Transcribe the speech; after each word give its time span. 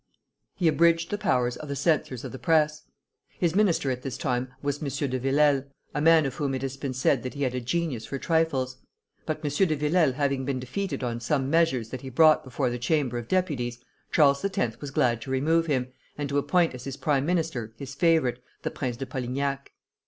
He 0.55 0.67
abridged 0.67 1.11
the 1.11 1.17
powers 1.19 1.55
of 1.57 1.67
the 1.69 1.75
censors 1.75 2.23
of 2.23 2.31
the 2.31 2.39
Press. 2.39 2.85
His 3.37 3.53
minister 3.53 3.91
at 3.91 4.01
this 4.01 4.17
time 4.17 4.51
was 4.63 4.81
M. 4.81 4.89
de 5.11 5.19
Villèle, 5.19 5.65
a 5.93 6.01
man 6.01 6.25
of 6.25 6.33
whom 6.33 6.55
it 6.55 6.63
has 6.63 6.75
been 6.75 6.95
said 6.95 7.21
that 7.21 7.35
he 7.35 7.43
had 7.43 7.53
a 7.53 7.61
genius 7.61 8.07
for 8.07 8.17
trifles; 8.17 8.77
but 9.27 9.37
M. 9.45 9.67
de 9.67 9.77
Villèle 9.77 10.15
having 10.15 10.43
been 10.43 10.59
defeated 10.59 11.03
on 11.03 11.19
some 11.19 11.51
measures 11.51 11.89
that 11.89 12.01
he 12.01 12.09
brought 12.09 12.43
before 12.43 12.71
the 12.71 12.79
Chamber 12.79 13.19
of 13.19 13.27
Deputies, 13.27 13.77
Charles 14.11 14.43
X. 14.43 14.81
was 14.81 14.89
glad 14.89 15.21
to 15.21 15.29
remove 15.29 15.67
him, 15.67 15.93
and 16.17 16.29
to 16.29 16.39
appoint 16.39 16.73
as 16.73 16.85
his 16.85 16.97
prime 16.97 17.27
minister 17.27 17.71
his 17.77 17.93
favorite, 17.93 18.41
the 18.63 18.71
Prince 18.71 18.97
de 18.97 19.05
Polignac. 19.05 19.71